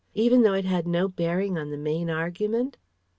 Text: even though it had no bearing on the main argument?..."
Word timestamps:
even 0.15 0.41
though 0.41 0.55
it 0.55 0.65
had 0.65 0.87
no 0.87 1.07
bearing 1.07 1.59
on 1.59 1.69
the 1.69 1.77
main 1.77 2.09
argument?..." 2.09 2.75